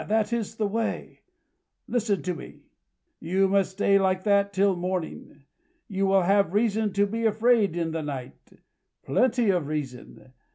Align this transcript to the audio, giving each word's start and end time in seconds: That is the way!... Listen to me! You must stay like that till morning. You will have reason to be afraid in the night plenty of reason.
That 0.07 0.33
is 0.33 0.55
the 0.55 0.65
way!... 0.65 1.19
Listen 1.87 2.23
to 2.23 2.33
me! 2.33 2.61
You 3.19 3.47
must 3.47 3.73
stay 3.73 3.99
like 3.99 4.23
that 4.23 4.51
till 4.51 4.75
morning. 4.75 5.43
You 5.87 6.07
will 6.07 6.23
have 6.23 6.55
reason 6.55 6.91
to 6.93 7.05
be 7.05 7.23
afraid 7.27 7.75
in 7.75 7.91
the 7.91 8.01
night 8.01 8.51
plenty 9.05 9.51
of 9.51 9.67
reason. 9.67 10.33